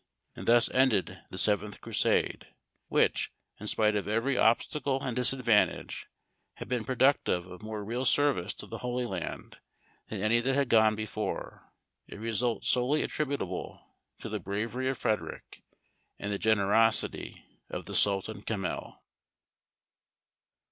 And 0.35 0.47
thus 0.47 0.67
ended 0.71 1.19
the 1.29 1.37
seventh 1.37 1.79
Crusade, 1.79 2.47
which, 2.87 3.31
in 3.59 3.67
spite 3.67 3.95
of 3.95 4.07
every 4.07 4.35
obstacle 4.35 4.99
and 4.99 5.15
disadvantage, 5.15 6.07
had 6.55 6.67
been 6.67 6.85
productive 6.85 7.45
of 7.45 7.61
more 7.61 7.85
real 7.85 8.03
service 8.03 8.55
to 8.55 8.65
the 8.65 8.79
Holy 8.79 9.05
Land 9.05 9.59
than 10.07 10.23
any 10.23 10.39
that 10.39 10.55
had 10.55 10.69
gone 10.69 10.95
before; 10.95 11.71
a 12.11 12.17
result 12.17 12.65
solely 12.65 13.03
attributable 13.03 13.79
to 14.21 14.27
the 14.27 14.39
bravery 14.39 14.89
of 14.89 14.97
Frederic 14.97 15.61
and 16.17 16.31
the 16.31 16.39
generosity 16.39 17.45
of 17.69 17.85
the 17.85 17.93
Sultan 17.93 18.41
Camhel. 18.41 19.03